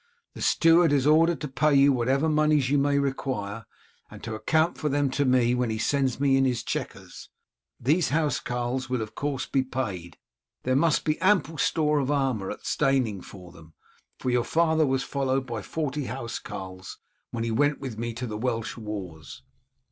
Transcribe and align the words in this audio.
The 0.33 0.41
steward 0.41 0.91
is 0.91 1.05
ordered 1.05 1.39
to 1.41 1.47
pay 1.47 1.75
to 1.75 1.77
you 1.77 1.93
whatever 1.93 2.27
moneys 2.27 2.71
you 2.71 2.79
may 2.79 2.97
require, 2.97 3.67
and 4.09 4.23
to 4.23 4.33
account 4.33 4.75
for 4.79 4.89
them 4.89 5.11
to 5.11 5.25
me 5.25 5.53
when 5.53 5.69
he 5.69 5.77
sends 5.77 6.19
me 6.19 6.37
in 6.37 6.43
his 6.43 6.63
checkers. 6.63 7.29
These 7.79 8.09
house 8.09 8.39
carls 8.39 8.89
will, 8.89 9.03
of 9.03 9.13
course, 9.13 9.45
be 9.45 9.61
paid. 9.61 10.17
There 10.63 10.75
must 10.75 11.05
be 11.05 11.21
ample 11.21 11.59
store 11.59 11.99
of 11.99 12.09
armour 12.09 12.49
at 12.49 12.65
Steyning 12.65 13.21
for 13.21 13.51
them, 13.51 13.75
for 14.17 14.31
your 14.31 14.43
father 14.43 14.87
was 14.87 15.03
followed 15.03 15.45
by 15.45 15.61
forty 15.61 16.05
house 16.05 16.39
carls 16.39 16.97
when 17.29 17.43
he 17.43 17.51
went 17.51 17.79
with 17.79 17.99
me 17.99 18.15
to 18.15 18.25
the 18.25 18.39
Welsh 18.39 18.77
wars. 18.77 19.43